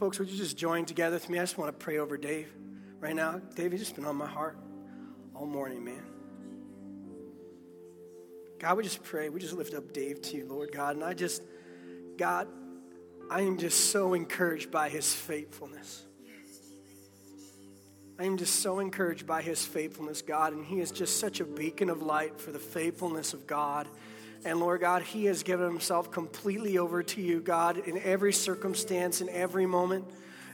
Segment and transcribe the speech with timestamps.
[0.00, 1.38] Folks, would you just join together with me?
[1.38, 2.50] I just want to pray over Dave
[3.00, 3.38] right now.
[3.54, 4.56] Dave, you've just been on my heart
[5.34, 6.02] all morning, man.
[8.58, 9.28] God, we just pray.
[9.28, 10.96] We just lift up Dave to you, Lord God.
[10.96, 11.42] And I just,
[12.16, 12.48] God,
[13.30, 16.06] I am just so encouraged by his faithfulness.
[18.18, 20.54] I am just so encouraged by his faithfulness, God.
[20.54, 23.86] And he is just such a beacon of light for the faithfulness of God.
[24.44, 29.20] And Lord God, he has given himself completely over to you, God, in every circumstance,
[29.20, 30.04] in every moment.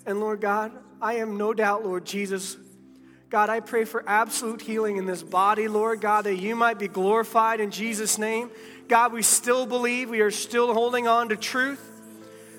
[0.05, 2.57] And Lord God, I am no doubt, Lord Jesus,
[3.29, 6.87] God, I pray for absolute healing in this body, Lord God, that you might be
[6.87, 8.51] glorified in Jesus' name.
[8.89, 11.83] God, we still believe, we are still holding on to truth.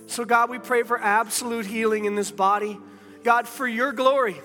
[0.08, 2.78] So, God, we pray for absolute healing in this body.
[3.24, 4.36] God, for your glory.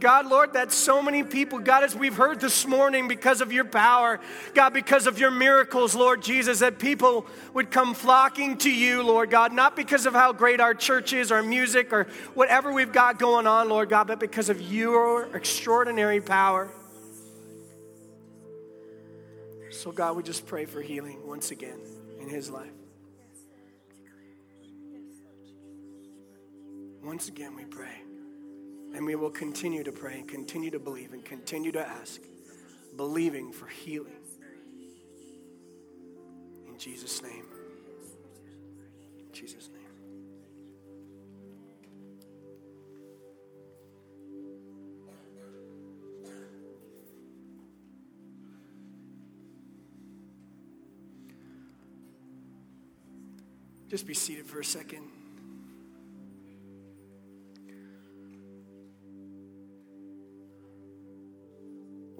[0.00, 3.64] God, Lord, that so many people, God, as we've heard this morning, because of your
[3.64, 4.20] power,
[4.52, 9.30] God, because of your miracles, Lord Jesus, that people would come flocking to you, Lord
[9.30, 13.18] God, not because of how great our church is, our music, or whatever we've got
[13.18, 16.70] going on, Lord God, but because of your extraordinary power.
[19.70, 21.78] So, God, we just pray for healing once again
[22.20, 22.70] in his life.
[27.02, 28.00] Once again, we pray.
[28.94, 32.20] And we will continue to pray and continue to believe and continue to ask,
[32.96, 34.12] believing for healing.
[36.68, 37.44] In Jesus' name.
[39.18, 39.80] In Jesus' name.
[53.88, 55.23] Just be seated for a second.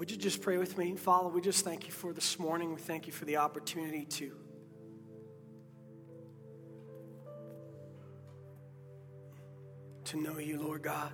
[0.05, 0.97] Would you just pray with me?
[0.97, 2.75] Father, we just thank you for this morning.
[2.75, 4.37] We thank you for the opportunity to
[10.05, 11.11] to know you, Lord God.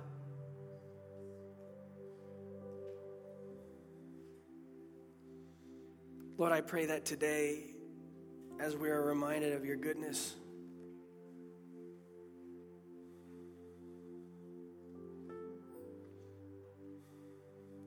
[6.37, 7.63] Lord, I pray that today,
[8.59, 10.35] as we are reminded of your goodness,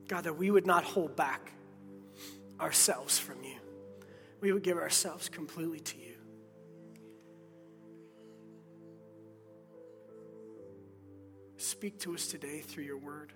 [0.08, 1.52] God, that we would not hold back
[2.60, 3.56] ourselves from you.
[4.40, 6.14] We would give ourselves completely to you.
[11.56, 13.32] Speak to us today through your word.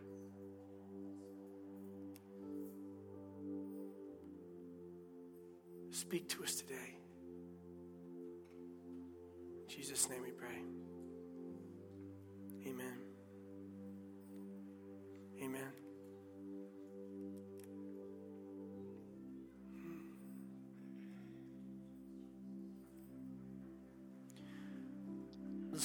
[5.90, 6.94] Speak to us today.
[9.62, 10.62] In Jesus' name we pray.
[12.66, 12.98] Amen.
[15.42, 15.87] Amen.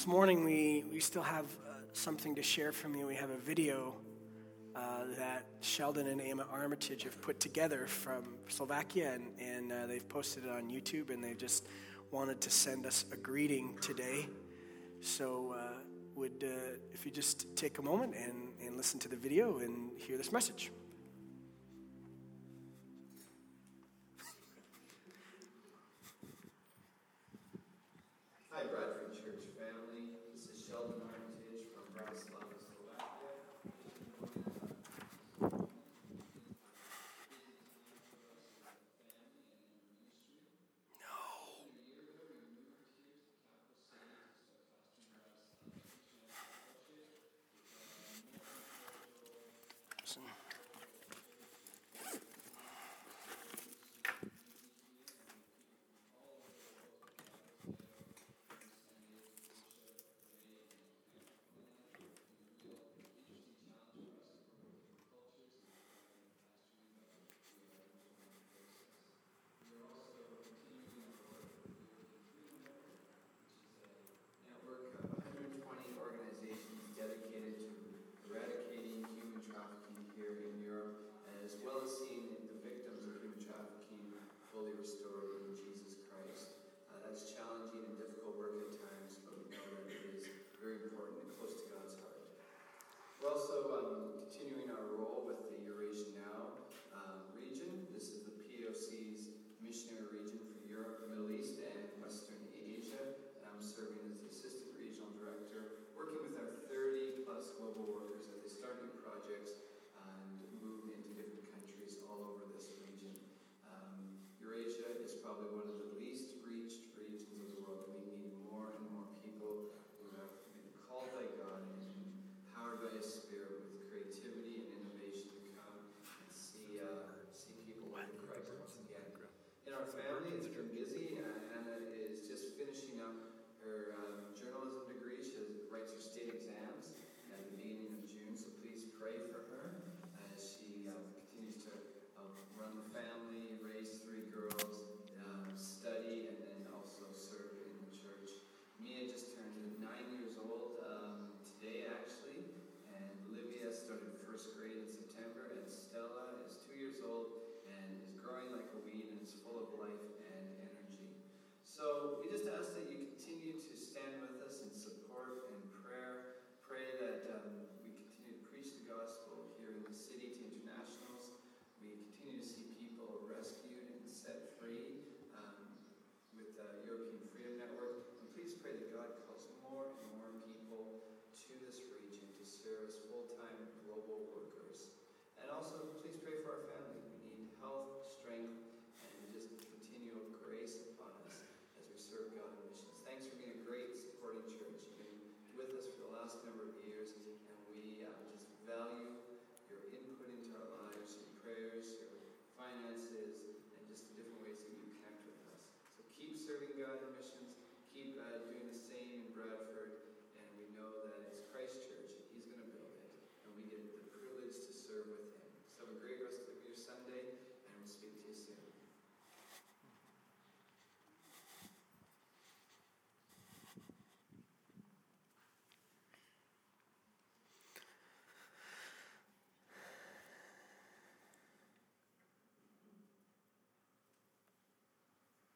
[0.03, 3.07] this morning we, we still have uh, something to share from you.
[3.07, 3.95] We have a video
[4.75, 10.07] uh, that Sheldon and Emma Armitage have put together from Slovakia, and, and uh, they've
[10.09, 11.67] posted it on YouTube, and they've just
[12.11, 14.27] wanted to send us a greeting today.
[14.99, 15.79] So, uh,
[16.15, 19.89] would uh, if you just take a moment and, and listen to the video and
[19.97, 20.69] hear this message.
[28.51, 29.92] Hi, Bradford Church family.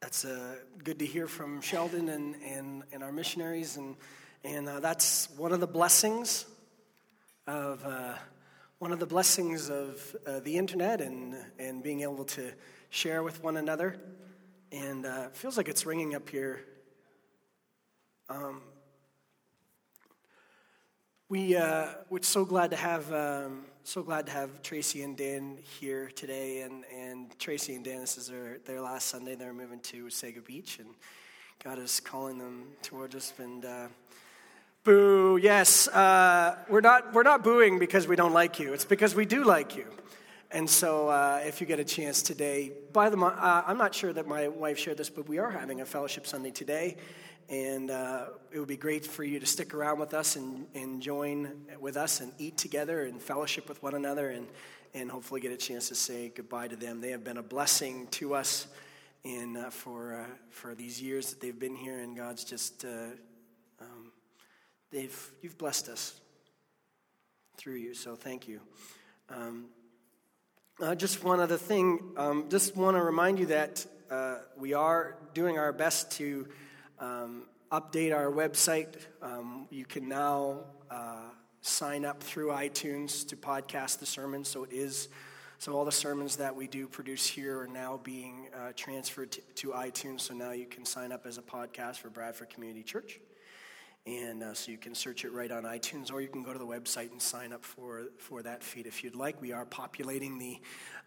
[0.08, 0.56] That's uh,
[0.86, 3.76] good to hear from Sheldon and, and, and our missionaries.
[3.76, 3.98] And,
[4.42, 6.46] and uh, that's one of the blessings
[7.46, 8.14] of uh,
[8.80, 12.54] one of the blessings of uh, the internet and, and being able to
[12.90, 13.98] share with one another.
[14.72, 16.62] And uh, feels like it's ringing up here.
[18.30, 18.62] Um,
[21.28, 25.60] we, uh, we're so glad to have um, so glad to have Tracy and Dan
[25.80, 26.64] here today.
[26.64, 29.36] And, and Tracy and Dan, this is their, their last Sunday.
[29.36, 30.90] They're moving to Wasaga Beach, and
[31.64, 33.32] God is calling them towards us.
[33.38, 33.88] And uh,
[34.84, 38.74] boo, yes, uh, we're not we're not booing because we don't like you.
[38.74, 39.86] It's because we do like you.
[40.52, 44.12] And so, uh, if you get a chance today, by the uh, I'm not sure
[44.12, 46.98] that my wife shared this, but we are having a fellowship Sunday today.
[47.50, 51.02] And uh, it would be great for you to stick around with us and, and
[51.02, 54.48] join with us and eat together and fellowship with one another and,
[54.94, 57.00] and hopefully get a chance to say goodbye to them.
[57.00, 58.68] They have been a blessing to us
[59.24, 63.10] in, uh, for, uh, for these years that they've been here, and God's just, uh,
[63.82, 64.12] um,
[64.92, 66.20] they've, you've blessed us
[67.58, 68.62] through you, so thank you.
[69.30, 69.66] Um,
[70.80, 75.18] uh, just one other thing, um, just want to remind you that uh, we are
[75.34, 76.48] doing our best to
[77.00, 78.96] um, update our website.
[79.22, 81.30] Um, you can now uh,
[81.62, 84.48] sign up through iTunes to podcast the sermons.
[84.48, 85.10] So it is.
[85.60, 89.42] So all the sermons that we do produce here are now being uh, transferred to,
[89.56, 90.22] to, iTunes.
[90.22, 93.20] So now you can sign up as a podcast for Bradford Community Church.
[94.08, 96.60] And uh, so you can search it right on iTunes, or you can go to
[96.60, 99.42] the website and sign up for, for that feed if you'd like.
[99.42, 100.62] We are populating the,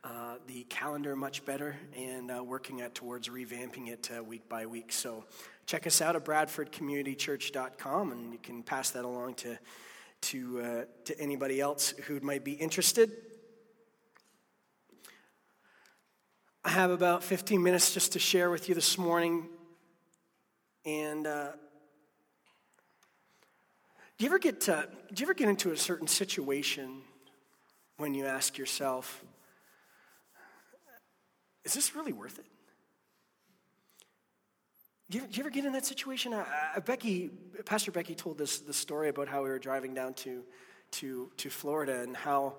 [0.05, 4.67] uh, the calendar much better and uh, working at towards revamping it uh, week by
[4.67, 4.93] week.
[4.93, 5.25] So
[5.65, 9.59] check us out at bradfordcommunitychurch.com, and you can pass that along to,
[10.21, 13.11] to, uh, to anybody else who might be interested.
[16.67, 19.49] I have about 15 minutes just to share with you this morning.
[20.85, 21.53] And uh,
[24.21, 27.01] do you ever get to, do you ever get into a certain situation
[27.97, 29.25] when you ask yourself,
[31.65, 32.45] is this really worth it?
[35.09, 36.35] Do you, do you ever get in that situation?
[36.85, 37.31] Becky,
[37.65, 40.43] Pastor Becky told this the story about how we were driving down to,
[40.91, 42.57] to, to Florida and how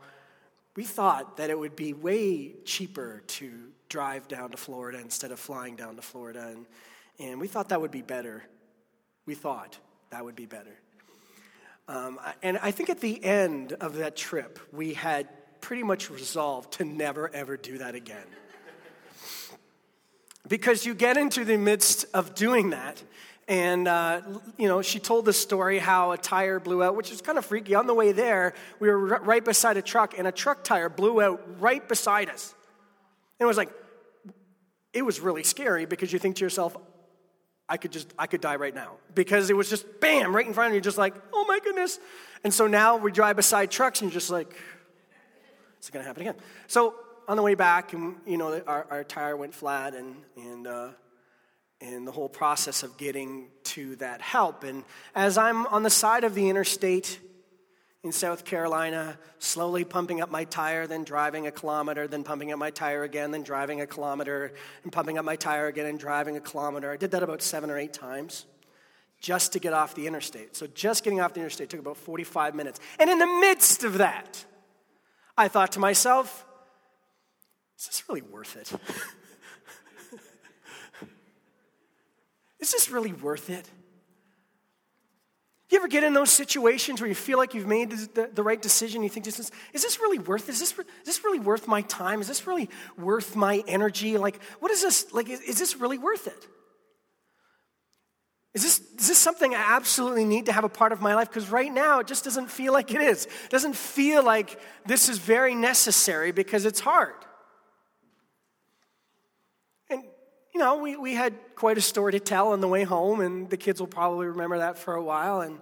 [0.76, 3.52] we thought that it would be way cheaper to
[3.88, 6.48] drive down to Florida instead of flying down to Florida.
[6.48, 6.66] And,
[7.20, 8.46] and we thought that would be better.
[9.28, 9.78] We thought
[10.10, 10.76] that would be better.
[11.88, 15.28] Um, and I think at the end of that trip, we had
[15.62, 18.26] pretty much resolved to never, ever do that again.
[20.48, 23.02] because you get into the midst of doing that,
[23.48, 24.22] and, uh,
[24.58, 27.46] you know, she told the story how a tire blew out, which is kind of
[27.46, 27.76] freaky.
[27.76, 31.22] On the way there, we were right beside a truck, and a truck tire blew
[31.22, 32.56] out right beside us.
[33.40, 33.70] And it was like,
[34.94, 36.78] it was really scary because you think to yourself,
[37.72, 38.98] I could just, I could die right now.
[39.16, 42.00] Because it was just bam, right in front of you, just like, oh my goodness.
[42.44, 44.54] And so now we drive beside trucks and you're just like,
[45.80, 46.36] is it gonna happen again?
[46.68, 46.96] So
[47.30, 50.90] on the way back, and you know, our, our tire went flat and, and, uh,
[51.80, 54.66] and the whole process of getting to that help.
[54.66, 54.84] And
[55.16, 57.22] as I'm on the side of the interstate,
[58.04, 62.58] in South Carolina, slowly pumping up my tire, then driving a kilometer, then pumping up
[62.58, 64.54] my tire again, then driving a kilometer,
[64.84, 66.92] and pumping up my tire again and driving a kilometer.
[66.92, 68.46] I did that about seven or eight times
[69.20, 70.56] just to get off the interstate.
[70.56, 72.80] So just getting off the interstate took about 45 minutes.
[72.98, 74.44] And in the midst of that,
[75.38, 76.44] I thought to myself,
[77.78, 78.72] is this really worth it?
[82.60, 83.70] is this really worth it?
[85.72, 88.62] You ever get in those situations where you feel like you've made the, the right
[88.62, 89.04] decision?
[89.04, 91.82] You think, is this, is this really worth Is this, is this really worth my
[91.84, 92.20] time?
[92.20, 94.18] Is this really worth my energy?
[94.18, 95.14] Like, what is this?
[95.14, 96.48] Like, is, is this really worth it?
[98.54, 101.30] Is this, is this something I absolutely need to have a part of my life?
[101.30, 103.26] Because right now it just doesn't feel like it is.
[103.26, 107.16] It doesn't feel like this is very necessary because it's hard.
[109.90, 110.04] And,
[110.54, 113.50] you know, we, we had quite a story to tell on the way home, and
[113.50, 115.42] the kids will probably remember that for a while.
[115.42, 115.60] And,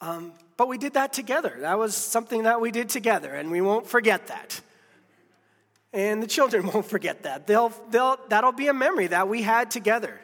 [0.00, 1.56] um, but we did that together.
[1.60, 4.60] That was something that we did together, and we won't forget that.
[5.92, 7.46] And the children won't forget that.
[7.46, 10.20] They'll, they'll, that'll be a memory that we had together.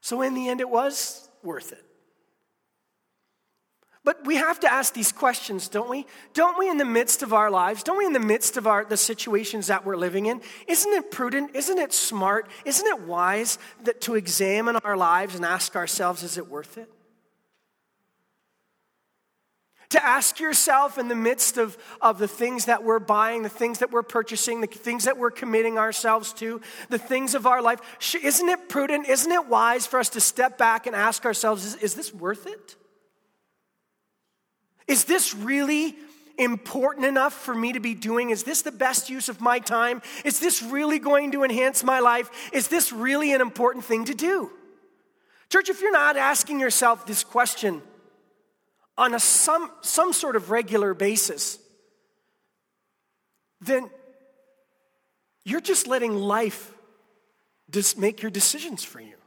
[0.00, 1.84] So, in the end, it was worth it.
[4.04, 6.06] But we have to ask these questions, don't we?
[6.34, 8.84] Don't we, in the midst of our lives, don't we, in the midst of our,
[8.84, 13.58] the situations that we're living in, isn't it prudent, isn't it smart, isn't it wise
[13.84, 16.90] that to examine our lives and ask ourselves, is it worth it?
[19.92, 23.80] to ask yourself in the midst of, of the things that we're buying, the things
[23.80, 27.78] that we're purchasing, the things that we're committing ourselves to, the things of our life.
[28.22, 31.74] Isn't it prudent, isn't it wise for us to step back and ask ourselves, is,
[31.76, 32.76] is this worth it?
[34.92, 35.96] Is this really
[36.36, 38.28] important enough for me to be doing?
[38.28, 40.02] Is this the best use of my time?
[40.22, 42.50] Is this really going to enhance my life?
[42.52, 44.50] Is this really an important thing to do?
[45.48, 47.80] Church, if you're not asking yourself this question,
[48.98, 51.58] on a some, some sort of regular basis,
[53.62, 53.88] then
[55.42, 56.70] you're just letting life
[57.70, 59.21] just make your decisions for you.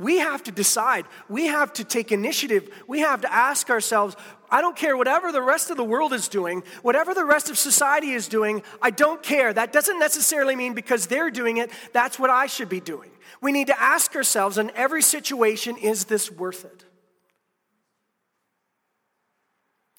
[0.00, 1.04] We have to decide.
[1.28, 2.70] We have to take initiative.
[2.86, 4.16] We have to ask ourselves
[4.50, 7.58] I don't care whatever the rest of the world is doing, whatever the rest of
[7.58, 9.52] society is doing, I don't care.
[9.52, 13.10] That doesn't necessarily mean because they're doing it, that's what I should be doing.
[13.40, 16.84] We need to ask ourselves in every situation is this worth it?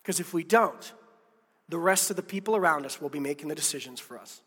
[0.01, 0.91] Because if we don't,
[1.69, 4.41] the rest of the people around us will be making the decisions for us.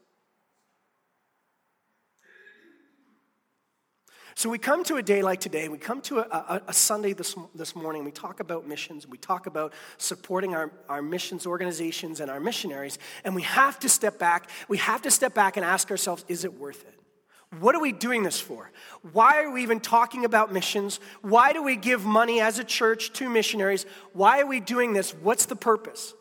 [4.36, 7.12] So we come to a day like today, we come to a, a, a, Sunday
[7.12, 12.18] this, this morning, we talk about missions, we talk about supporting our, our missions organizations
[12.18, 14.50] and our missionaries, and we have to step back.
[14.68, 16.98] We have to step back and ask ourselves, is it worth it?
[17.60, 18.72] What are we doing this for?
[19.12, 20.98] Why are we even talking about missions?
[21.22, 23.86] Why do we give money as a church to missionaries?
[24.12, 25.12] Why are we doing this?
[25.12, 26.14] What's the purpose?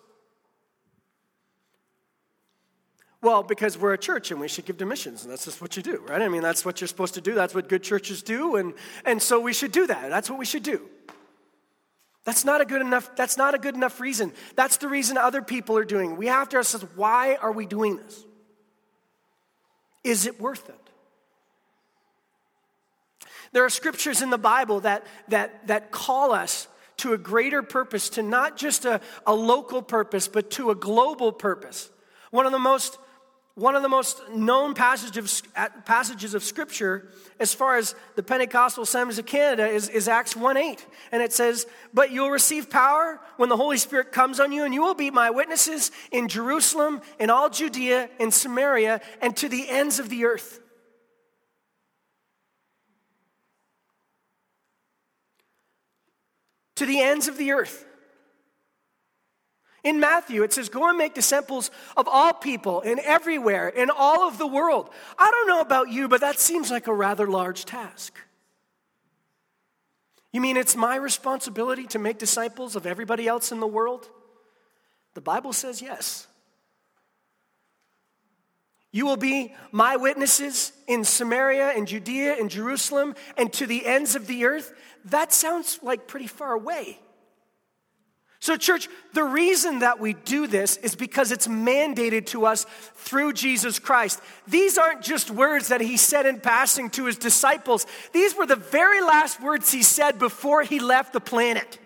[3.24, 5.77] Well, because we're a church and we should give to missions, and that's just what
[5.77, 6.22] you do, right?
[6.22, 7.34] I mean, that's what you're supposed to do.
[7.34, 8.74] That's what good churches do, and,
[9.06, 10.10] and so we should do that.
[10.10, 10.82] That's what we should do.
[12.25, 14.34] That's not a good enough, that's not a good enough reason.
[14.58, 16.18] That's the reason other people are doing.
[16.18, 18.25] We have to ask ourselves, why are we doing this?
[20.03, 20.75] Is it worth it?
[23.53, 28.10] There are scriptures in the Bible that, that, that call us to a greater purpose,
[28.10, 31.89] to not just a, a local purpose, but to a global purpose.
[32.32, 32.98] One of the most
[33.55, 38.83] one of the most known passages of, passages of Scripture as far as the Pentecostal
[38.83, 40.86] Assemblies of Canada is, is Acts 1 8.
[41.12, 44.74] And it says, But you'll receive power when the Holy Spirit comes on you, and
[44.74, 49.69] you will be my witnesses in Jerusalem, in all Judea, in Samaria, and to the
[49.69, 50.60] ends of the earth.
[56.75, 57.86] to the ends of the earth.
[59.84, 64.28] In Matthew, it says, Go and make disciples of all people and everywhere in all
[64.28, 64.90] of the world.
[65.18, 68.18] I don't know about you, but that seems like a rather large task.
[70.32, 74.10] You mean it's my responsibility to make disciples of everybody else in the world?
[75.13, 76.28] The Bible says yes.
[78.92, 84.16] You will be my witnesses in Samaria and Judea and Jerusalem and to the ends
[84.16, 84.72] of the earth.
[85.06, 87.00] That sounds like pretty far away.
[88.43, 93.31] So, church, the reason that we do this is because it's mandated to us through
[93.31, 94.19] Jesus Christ.
[94.45, 98.57] These aren't just words that he said in passing to his disciples, these were the
[98.57, 101.79] very last words he said before he left the planet.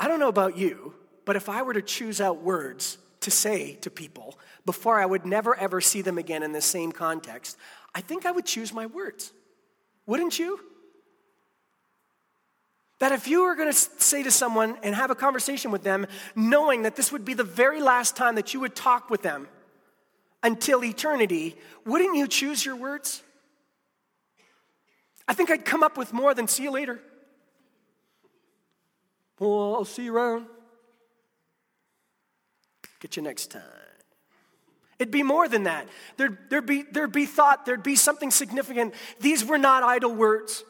[0.00, 0.94] I don't know about you,
[1.26, 5.26] but if I were to choose out words to say to people before I would
[5.26, 7.58] never ever see them again in the same context,
[7.94, 9.30] I think I would choose my words.
[10.06, 10.71] Wouldn't you?
[13.02, 16.06] That if you were going to say to someone and have a conversation with them,
[16.36, 19.48] knowing that this would be the very last time that you would talk with them
[20.44, 23.24] until eternity, wouldn't you choose your words?
[25.26, 27.00] I think I'd come up with more than see you later.
[29.40, 30.46] Well, I'll see you around.
[33.00, 33.62] Get you next time.
[35.00, 35.88] It'd be more than that.
[36.18, 38.94] There'd, there'd, be, there'd be thought, there'd be something significant.
[39.18, 40.62] These were not idle words.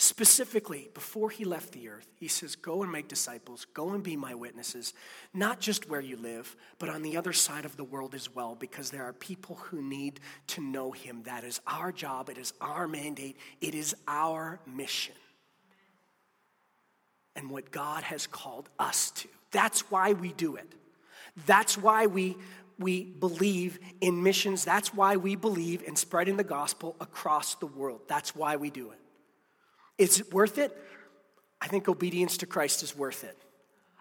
[0.00, 4.14] Specifically, before he left the earth, he says, Go and make disciples, go and be
[4.14, 4.94] my witnesses,
[5.34, 8.54] not just where you live, but on the other side of the world as well,
[8.54, 11.24] because there are people who need to know him.
[11.24, 15.16] That is our job, it is our mandate, it is our mission.
[17.34, 19.28] And what God has called us to.
[19.50, 20.72] That's why we do it.
[21.44, 22.36] That's why we,
[22.78, 24.64] we believe in missions.
[24.64, 28.02] That's why we believe in spreading the gospel across the world.
[28.06, 28.98] That's why we do it.
[29.98, 30.76] Is it worth it?
[31.60, 33.36] I think obedience to Christ is worth it.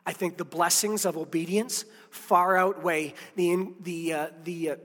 [0.06, 4.76] I think the blessings of obedience far outweigh the, the, uh, the uh,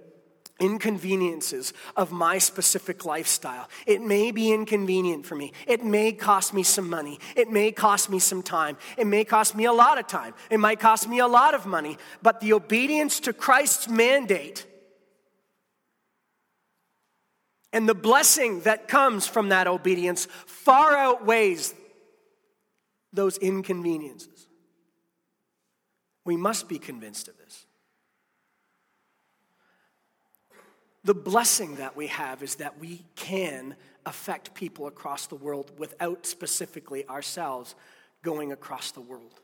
[0.59, 3.69] inconveniences of my specific lifestyle.
[3.87, 5.53] It may be inconvenient for me.
[5.67, 7.19] It may cost me some money.
[7.37, 8.77] It may cost me some time.
[8.97, 10.35] It may cost me a lot of time.
[10.51, 11.99] It might cost me a lot of money.
[12.23, 14.67] But the obedience to Christ's mandate
[17.73, 21.75] and the blessing that comes from that obedience far outweighs
[23.13, 24.47] those inconveniences.
[26.25, 27.67] We must be convinced of this.
[31.05, 33.75] The blessing that we have is that we can
[34.07, 37.75] affect people across the world without specifically ourselves
[38.23, 39.41] going across the world.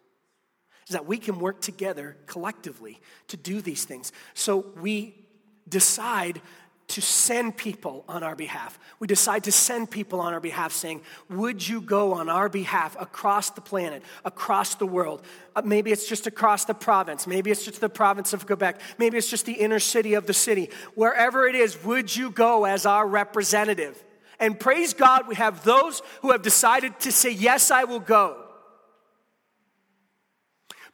[0.88, 4.12] Is that we can work together collectively to do these things.
[4.35, 5.27] So we
[5.69, 6.41] decide
[6.88, 8.79] to send people on our behalf.
[8.98, 12.96] We decide to send people on our behalf saying, Would you go on our behalf
[12.98, 15.22] across the planet, across the world?
[15.55, 17.27] Uh, maybe it's just across the province.
[17.27, 18.81] Maybe it's just the province of Quebec.
[18.96, 20.70] Maybe it's just the inner city of the city.
[20.94, 24.03] Wherever it is, would you go as our representative?
[24.40, 28.44] And praise God, we have those who have decided to say, Yes, I will go.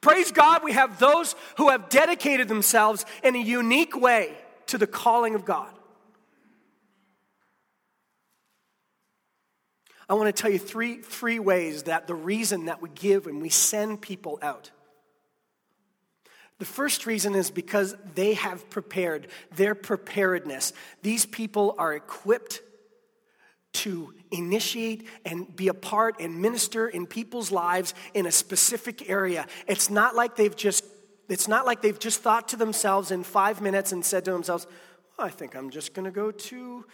[0.01, 4.85] Praise God, we have those who have dedicated themselves in a unique way to the
[4.85, 5.74] calling of God.
[10.07, 13.41] I want to tell you three, three ways that the reason that we give and
[13.41, 14.71] we send people out.
[16.57, 20.73] The first reason is because they have prepared, their preparedness.
[21.01, 22.61] These people are equipped
[23.73, 29.47] to initiate and be a part and minister in people's lives in a specific area.
[29.67, 30.85] It's not like they've just
[31.27, 34.67] it's not like they've just thought to themselves in 5 minutes and said to themselves,
[35.17, 36.85] well, "I think I'm just going to go to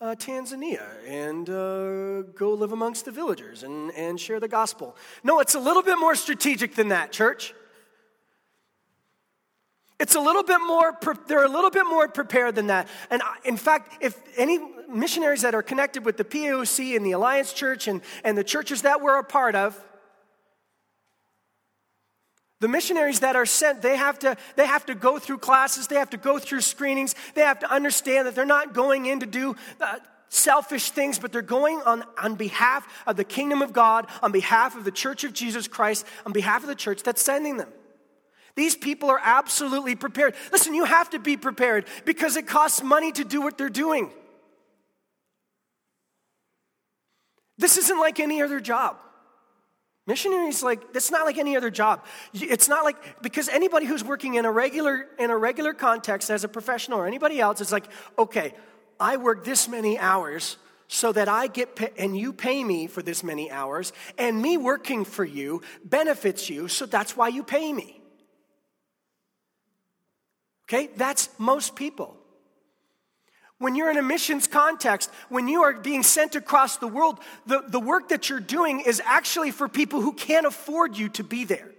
[0.00, 4.96] uh, Tanzania and uh, go live amongst the villagers and, and share the gospel.
[5.24, 7.54] No, it's a little bit more strategic than that, church.
[9.98, 10.92] It's a little bit more,
[11.26, 12.88] they're a little bit more prepared than that.
[13.10, 17.54] And in fact, if any missionaries that are connected with the POC and the Alliance
[17.54, 19.82] Church and, and the churches that we're a part of,
[22.60, 25.96] the missionaries that are sent, they have, to, they have to go through classes, they
[25.96, 29.26] have to go through screenings, they have to understand that they're not going in to
[29.26, 29.96] do uh,
[30.28, 34.76] selfish things, but they're going on, on behalf of the kingdom of God, on behalf
[34.76, 37.68] of the church of Jesus Christ, on behalf of the church that's sending them.
[38.54, 40.34] These people are absolutely prepared.
[40.50, 44.10] Listen, you have to be prepared because it costs money to do what they're doing.
[47.58, 48.96] This isn't like any other job.
[50.06, 52.04] Missionaries like it's not like any other job.
[52.32, 56.44] It's not like because anybody who's working in a regular in a regular context as
[56.44, 58.54] a professional or anybody else is like, okay,
[59.00, 63.02] I work this many hours so that I get pay, and you pay me for
[63.02, 67.72] this many hours, and me working for you benefits you, so that's why you pay
[67.72, 68.00] me.
[70.68, 72.16] Okay, that's most people.
[73.58, 77.64] When you're in a missions context, when you are being sent across the world, the,
[77.66, 81.44] the work that you're doing is actually for people who can't afford you to be
[81.44, 81.70] there.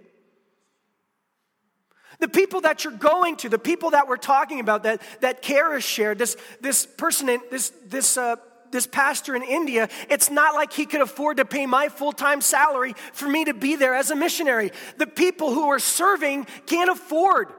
[2.18, 5.80] The people that you're going to, the people that we're talking about, that, that Kara
[5.80, 8.36] shared, this, this person, in, this, this, uh,
[8.72, 12.40] this pastor in India, it's not like he could afford to pay my full time
[12.40, 14.72] salary for me to be there as a missionary.
[14.96, 17.52] The people who are serving can't afford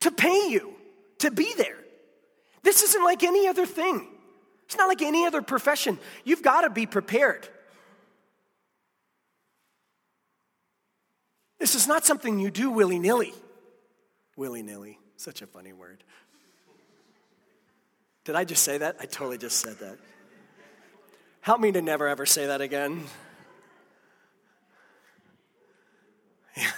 [0.00, 0.74] to pay you
[1.18, 1.78] to be there.
[2.62, 4.06] This isn't like any other thing.
[4.66, 5.98] It's not like any other profession.
[6.24, 7.48] You've got to be prepared.
[11.58, 13.32] This is not something you do willy nilly.
[14.36, 16.04] Willy nilly, such a funny word.
[18.24, 18.96] Did I just say that?
[19.00, 19.98] I totally just said that.
[21.40, 23.04] Help me to never ever say that again.
[26.56, 26.72] Yeah.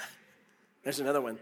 [0.83, 1.39] There's another one.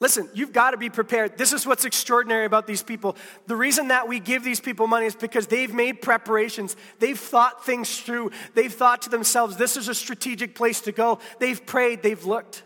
[0.00, 1.36] Listen, you've got to be prepared.
[1.36, 3.16] This is what's extraordinary about these people.
[3.48, 6.76] The reason that we give these people money is because they've made preparations.
[7.00, 8.30] They've thought things through.
[8.54, 11.18] They've thought to themselves, this is a strategic place to go.
[11.40, 12.62] They've prayed, they've looked,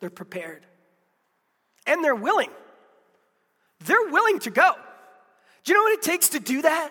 [0.00, 0.66] they're prepared.
[1.86, 2.50] And they're willing.
[3.86, 4.72] They're willing to go.
[5.64, 6.90] Do you know what it takes to do that?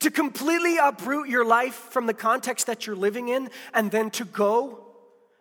[0.00, 4.24] To completely uproot your life from the context that you're living in and then to
[4.24, 4.89] go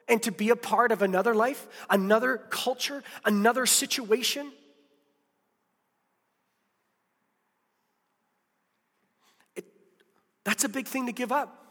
[0.10, 4.52] and to be a part of another life, another culture, another situation.
[9.56, 9.66] It,
[10.44, 11.64] that's a big thing to give up,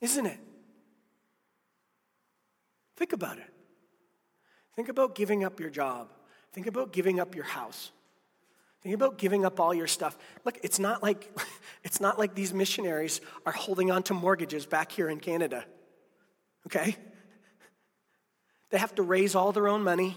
[0.00, 0.38] isn't it?
[2.96, 3.52] Think about it.
[4.76, 6.12] Think about giving up your job.
[6.52, 7.90] Think about giving up your house.
[8.82, 10.16] Think about giving up all your stuff.
[10.44, 11.30] Look, it's not like
[11.84, 15.64] it's not like these missionaries are holding on to mortgages back here in Canada
[16.66, 16.96] okay?
[18.70, 20.16] They have to raise all their own money.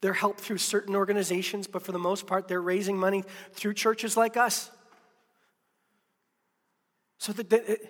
[0.00, 4.16] They're helped through certain organizations, but for the most part, they're raising money through churches
[4.16, 4.70] like us.
[7.18, 7.80] So that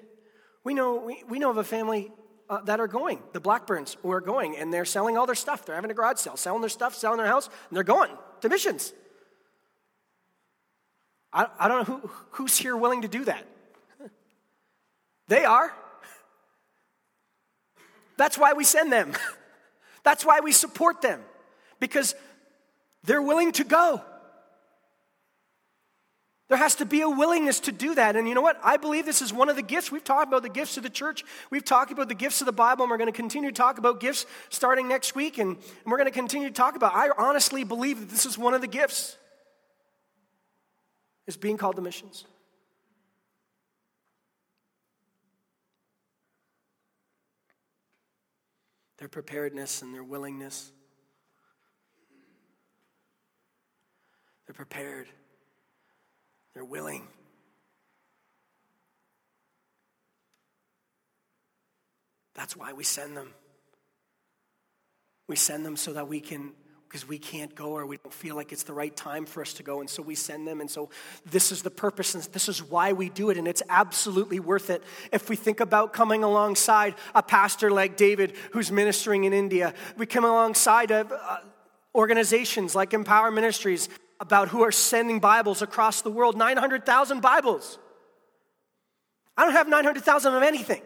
[0.64, 2.10] we know we, we know of a family
[2.48, 5.66] uh, that are going, the Blackburns who are going, and they're selling all their stuff.
[5.66, 8.48] They're having a garage sale, selling their stuff, selling their house, and they're going to
[8.48, 8.94] missions.
[11.30, 13.46] I, I don't know who, who's here willing to do that.
[15.28, 15.72] They are.
[18.16, 19.12] That's why we send them.
[20.02, 21.20] That's why we support them,
[21.80, 22.14] because
[23.04, 24.02] they're willing to go.
[26.48, 28.16] There has to be a willingness to do that.
[28.16, 28.58] And you know what?
[28.64, 29.92] I believe this is one of the gifts.
[29.92, 31.22] We've talked about the gifts of the church.
[31.50, 33.76] We've talked about the gifts of the Bible, and we're going to continue to talk
[33.76, 35.36] about gifts starting next week.
[35.36, 36.94] And, and we're going to continue to talk about.
[36.94, 39.18] I honestly believe that this is one of the gifts.
[41.26, 42.24] Is being called to missions.
[48.98, 50.72] Their preparedness and their willingness.
[54.46, 55.08] They're prepared,
[56.54, 57.06] they're willing.
[62.34, 63.34] That's why we send them.
[65.26, 66.52] We send them so that we can
[66.88, 69.52] because we can't go or we don't feel like it's the right time for us
[69.54, 69.80] to go.
[69.80, 70.60] And so we send them.
[70.62, 70.88] And so
[71.30, 73.36] this is the purpose and this is why we do it.
[73.36, 74.82] And it's absolutely worth it.
[75.12, 80.06] If we think about coming alongside a pastor like David who's ministering in India, we
[80.06, 81.38] come alongside of, uh,
[81.94, 87.78] organizations like Empower Ministries about who are sending Bibles across the world 900,000 Bibles.
[89.36, 90.82] I don't have 900,000 of anything.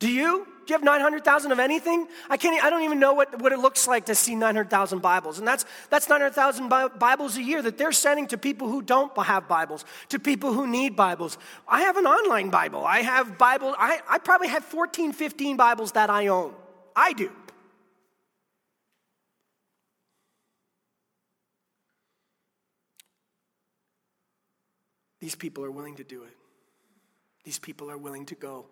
[0.00, 0.46] Do you?
[0.68, 2.06] You have 900,000 of anything?
[2.28, 5.38] I can't, I don't even know what, what it looks like to see 900,000 Bibles.
[5.38, 9.48] And that's, that's 900,000 Bibles a year that they're sending to people who don't have
[9.48, 11.38] Bibles, to people who need Bibles.
[11.66, 12.84] I have an online Bible.
[12.84, 16.54] I have Bible, I, I probably have 14, 15 Bibles that I own.
[16.94, 17.32] I do.
[25.20, 26.36] These people are willing to do it.
[27.44, 28.66] These people are willing to go.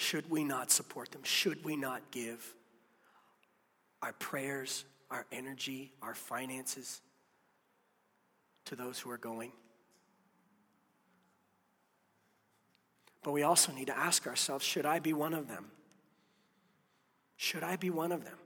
[0.00, 1.24] Should we not support them?
[1.24, 2.54] Should we not give
[4.00, 7.00] our prayers, our energy, our finances
[8.66, 9.50] to those who are going?
[13.24, 15.72] But we also need to ask ourselves should I be one of them?
[17.36, 18.38] Should I be one of them?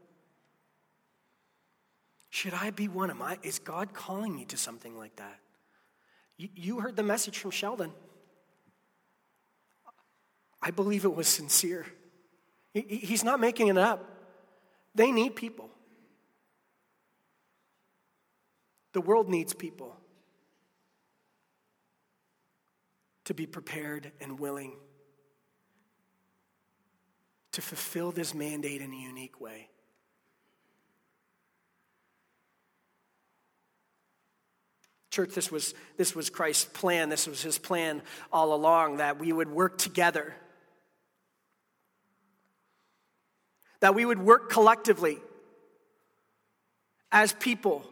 [2.31, 3.38] Should I be one of my?
[3.43, 5.38] Is God calling me to something like that?
[6.38, 7.93] You, you heard the message from Sheldon.
[10.62, 11.87] I believe it was sincere.
[12.72, 14.09] He's not making it up.
[14.94, 15.68] They need people.
[18.92, 19.96] The world needs people
[23.25, 24.75] to be prepared and willing
[27.53, 29.68] to fulfill this mandate in a unique way.
[35.11, 37.11] Church, this was, this was Christ's plan.
[37.11, 38.01] This was his plan
[38.33, 40.35] all along that we would work together
[43.83, 45.18] that we would work collectively
[47.11, 47.85] as people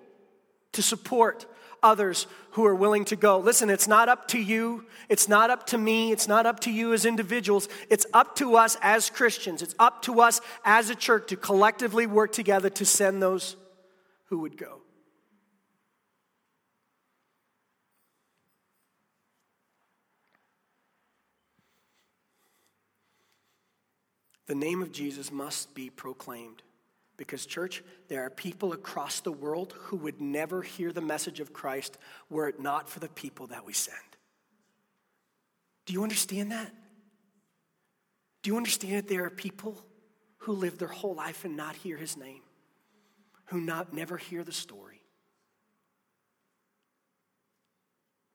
[0.72, 1.46] to support
[1.82, 3.38] others who are willing to go.
[3.40, 4.86] Listen, it's not up to you.
[5.08, 6.12] It's not up to me.
[6.12, 7.68] It's not up to you as individuals.
[7.90, 9.62] It's up to us as Christians.
[9.62, 13.56] It's up to us as a church to collectively work together to send those
[14.26, 14.82] who would go.
[24.50, 26.64] The name of Jesus must be proclaimed.
[27.16, 31.52] Because, church, there are people across the world who would never hear the message of
[31.52, 31.96] Christ
[32.28, 33.96] were it not for the people that we send.
[35.86, 36.74] Do you understand that?
[38.42, 39.80] Do you understand that there are people
[40.38, 42.42] who live their whole life and not hear his name,
[43.50, 45.00] who not never hear the story?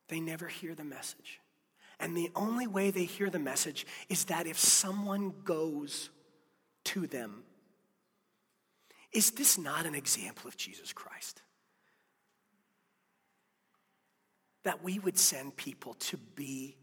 [0.07, 1.41] They never hear the message.
[1.99, 6.09] And the only way they hear the message is that if someone goes
[6.85, 7.43] to them,
[9.11, 11.41] Is this not an example of Jesus Christ?
[14.63, 16.75] That we would send people to be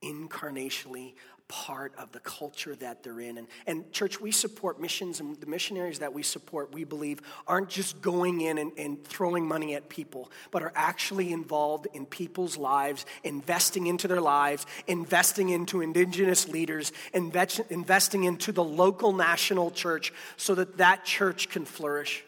[0.00, 1.14] incarnationally
[1.48, 3.38] part of the culture that they're in.
[3.38, 7.68] And, and church, we support missions, and the missionaries that we support, we believe, aren't
[7.68, 12.56] just going in and, and throwing money at people, but are actually involved in people's
[12.56, 19.70] lives, investing into their lives, investing into indigenous leaders, invest, investing into the local national
[19.70, 22.24] church so that that church can flourish.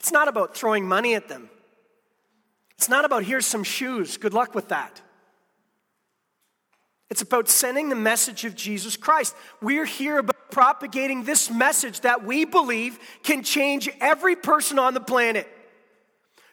[0.00, 1.48] It's not about throwing money at them.
[2.76, 5.00] It's not about here's some shoes, good luck with that.
[7.12, 9.36] It's about sending the message of Jesus Christ.
[9.60, 15.00] We're here about propagating this message that we believe can change every person on the
[15.00, 15.46] planet.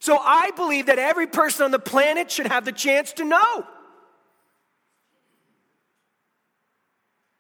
[0.02, 3.66] So I believe that every person on the planet should have the chance to know.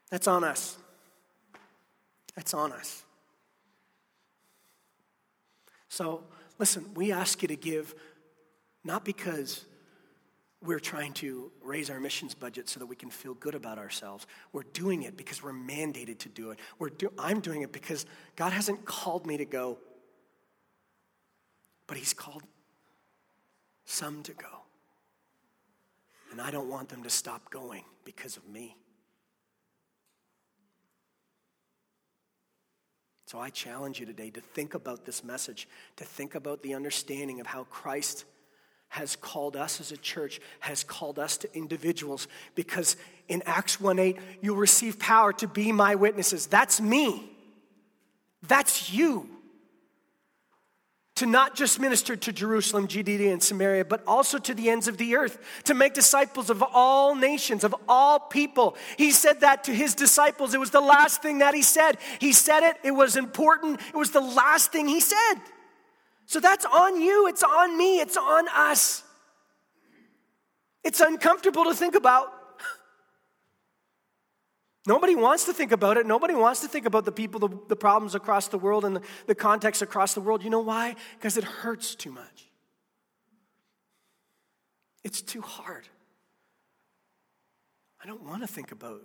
[0.09, 0.77] That's on us.
[2.35, 3.03] That's on us.
[5.89, 6.23] So,
[6.57, 7.93] listen, we ask you to give
[8.85, 9.65] not because
[10.61, 14.27] we're trying to raise our missions budget so that we can feel good about ourselves.
[14.51, 16.59] We're doing it because we're mandated to do it.
[16.77, 19.77] We're do, I'm doing it because God hasn't called me to go,
[21.87, 22.43] but He's called
[23.85, 24.47] some to go.
[26.31, 28.75] And I don't want them to stop going because of me.
[33.25, 35.67] So I challenge you today to think about this message,
[35.97, 38.25] to think about the understanding of how Christ
[38.89, 42.27] has called us as a church, has called us to individuals.
[42.55, 42.97] Because
[43.27, 46.47] in Acts 1 8, you'll receive power to be my witnesses.
[46.47, 47.31] That's me.
[48.47, 49.29] That's you.
[51.15, 54.97] To not just minister to Jerusalem, Judea, and Samaria, but also to the ends of
[54.97, 58.75] the earth, to make disciples of all nations, of all people.
[58.97, 60.53] He said that to his disciples.
[60.53, 61.97] It was the last thing that he said.
[62.19, 65.35] He said it, it was important, it was the last thing he said.
[66.29, 69.01] So that's on you, it's on me, it's on us.
[70.83, 72.31] It's uncomfortable to think about.
[74.85, 76.05] Nobody wants to think about it.
[76.05, 79.01] Nobody wants to think about the people, the, the problems across the world, and the,
[79.25, 80.43] the context across the world.
[80.43, 80.95] You know why?
[81.17, 82.47] Because it hurts too much.
[85.03, 85.87] It's too hard.
[88.03, 89.01] I don't want to think about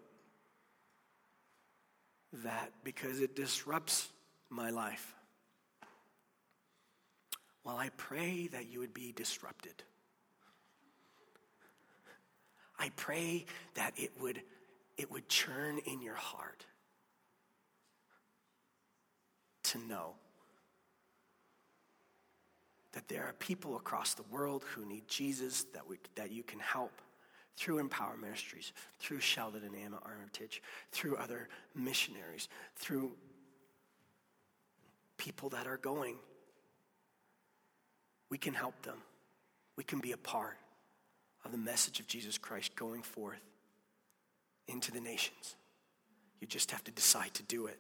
[2.44, 4.10] that because it disrupts
[4.50, 5.14] my life.
[7.64, 9.82] Well, I pray that you would be disrupted.
[12.78, 14.42] I pray that it would,
[14.98, 16.66] it would churn in your heart
[19.64, 20.14] to know
[22.92, 26.60] that there are people across the world who need Jesus that, we, that you can
[26.60, 26.92] help
[27.56, 33.12] through Empower Ministries, through Sheldon and Anna Armitage, through other missionaries, through
[35.16, 36.16] people that are going
[38.30, 38.98] we can help them.
[39.76, 40.56] We can be a part
[41.44, 43.40] of the message of Jesus Christ going forth
[44.66, 45.56] into the nations.
[46.40, 47.78] You just have to decide to do it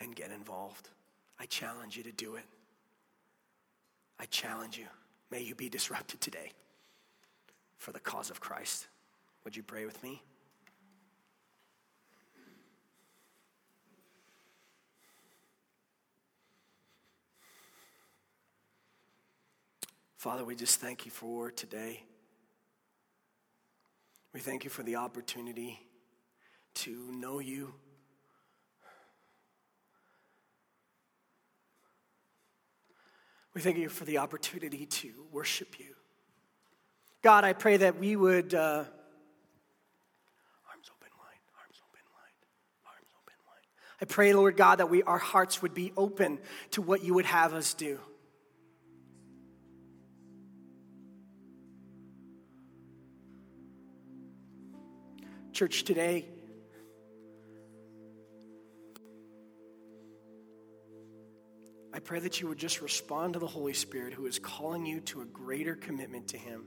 [0.00, 0.88] and get involved.
[1.38, 2.44] I challenge you to do it.
[4.18, 4.86] I challenge you.
[5.30, 6.52] May you be disrupted today
[7.78, 8.86] for the cause of Christ.
[9.44, 10.22] Would you pray with me?
[20.20, 22.02] Father, we just thank you for today.
[24.34, 25.80] We thank you for the opportunity
[26.74, 27.72] to know you.
[33.54, 35.94] We thank you for the opportunity to worship you.
[37.22, 38.52] God, I pray that we would.
[38.52, 38.84] Uh,
[40.68, 42.36] arms open wide, arms open wide,
[42.84, 44.02] arms open wide.
[44.02, 46.40] I pray, Lord God, that we, our hearts would be open
[46.72, 47.98] to what you would have us do.
[55.60, 56.24] Church, today,
[61.92, 65.00] I pray that you would just respond to the Holy Spirit who is calling you
[65.00, 66.64] to a greater commitment to Him.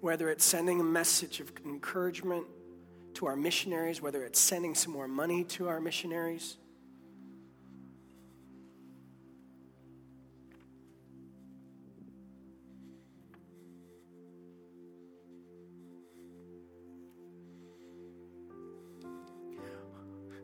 [0.00, 2.46] Whether it's sending a message of encouragement
[3.14, 6.56] to our missionaries, whether it's sending some more money to our missionaries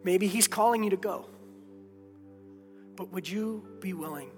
[0.03, 1.29] Maybe He's calling you to go.
[2.97, 4.31] But would you be willing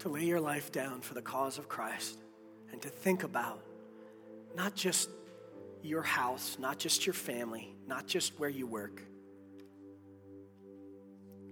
[0.00, 2.18] to lay your life down for the cause of Christ
[2.72, 3.62] and to think about
[4.56, 5.08] not just
[5.82, 9.00] your house, not just your family, not just where you work,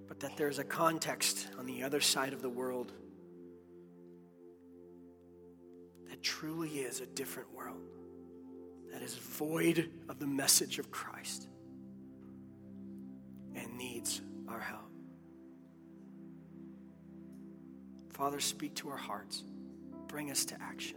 [0.09, 2.93] but that there's a context on the other side of the world
[6.09, 7.81] that truly is a different world,
[8.93, 11.49] that is void of the message of Christ
[13.55, 14.81] and needs our help.
[18.11, 19.45] Father, speak to our hearts,
[20.09, 20.97] bring us to action.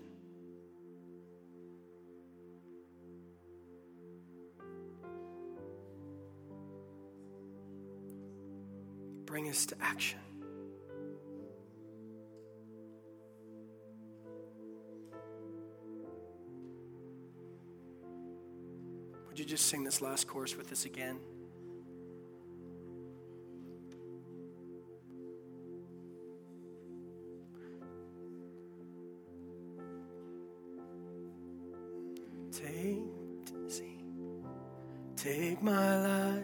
[9.33, 10.19] bring us to action.
[19.33, 21.17] Would you just sing this last chorus with us again?
[32.51, 33.01] Take,
[35.15, 36.43] take my life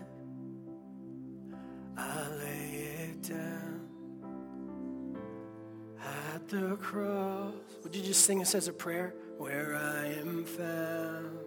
[1.96, 2.72] I lay
[3.12, 3.90] it down
[6.34, 7.54] at the cross.
[7.84, 9.14] Would you just sing this as a prayer?
[9.38, 11.39] Where I am found,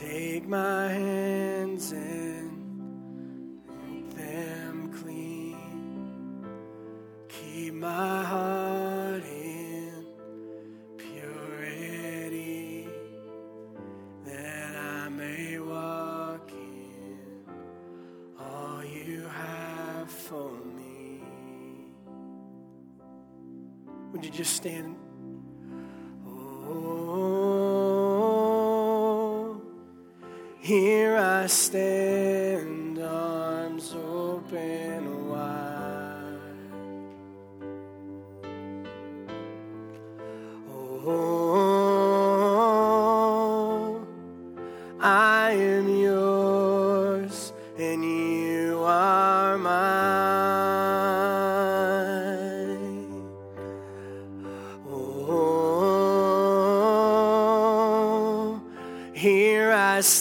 [0.00, 2.49] Take my hands and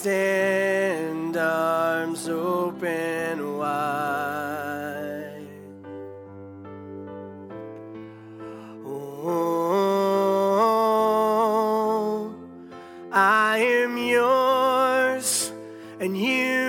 [0.10, 5.46] stand, arms open wide.
[8.84, 9.76] Oh,
[13.12, 15.52] I am yours,
[16.00, 16.69] and you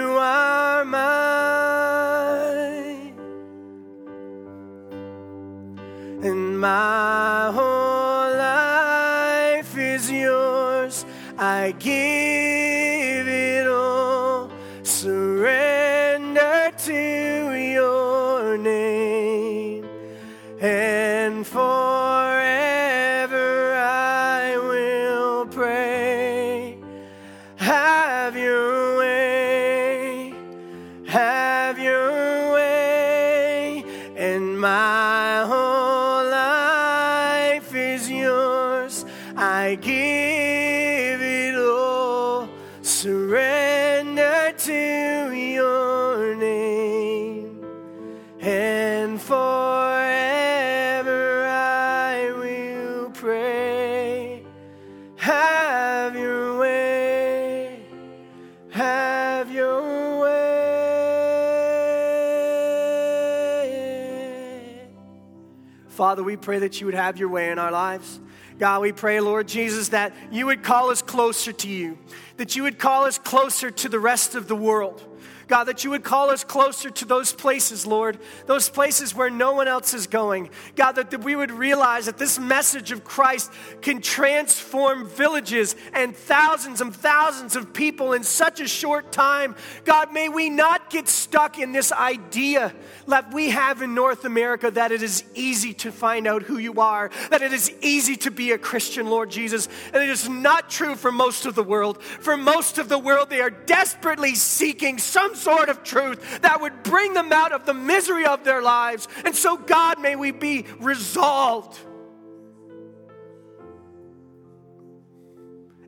[66.00, 68.20] Father, we pray that you would have your way in our lives.
[68.58, 71.98] God, we pray, Lord Jesus, that you would call us closer to you,
[72.38, 75.04] that you would call us closer to the rest of the world.
[75.50, 79.52] God, that you would call us closer to those places, Lord, those places where no
[79.52, 80.48] one else is going.
[80.76, 83.50] God, that, we would realize that this message of Christ
[83.82, 89.56] can transform villages and thousands and thousands of people in such a short time.
[89.84, 92.72] God, may we not get stuck in this idea
[93.08, 96.80] that we have in North America that it is easy to find out who you
[96.80, 99.68] are, that it is easy to be a Christian, Lord Jesus.
[99.92, 102.00] And it is not true for most of the world.
[102.00, 106.82] For most of the world, they are desperately seeking some sort of truth that would
[106.82, 109.08] bring them out of the misery of their lives.
[109.24, 111.78] And so, God, may we be resolved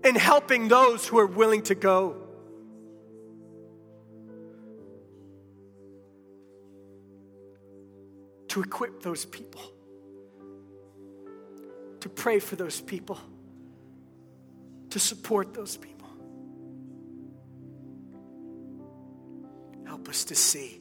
[0.04, 2.16] in helping those who are willing to go.
[8.48, 9.62] To equip those people
[12.02, 13.16] to pray for those people,
[14.90, 16.01] to support those people.
[20.26, 20.80] To see.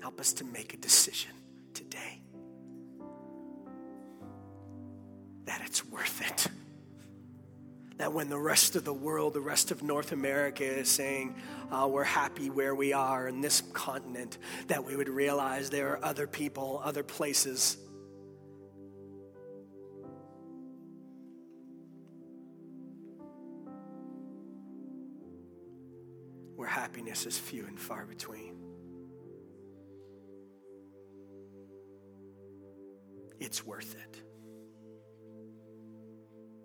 [0.00, 1.32] Help us to make a decision
[1.72, 2.20] today
[5.46, 6.46] that it's worth it.
[7.98, 11.36] That when the rest of the world, the rest of North America is saying,
[11.70, 16.04] uh, we're happy where we are in this continent, that we would realize there are
[16.04, 17.76] other people, other places.
[27.14, 28.56] Where is few and far between.
[33.38, 34.20] It's worth it.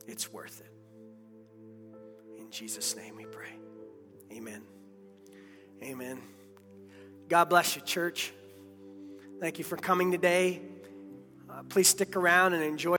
[0.08, 2.41] It's worth it.
[2.41, 3.54] In Jesus' name we pray.
[4.34, 4.64] Amen.
[5.84, 6.20] Amen.
[7.28, 8.34] God bless you, church.
[9.39, 10.64] Thank you for coming today.
[11.47, 12.99] Uh, please stick around and enjoy.